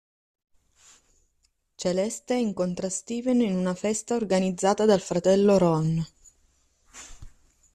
[1.77, 6.03] Celeste incontra Steven in una festa organizzata dal fratello Ron.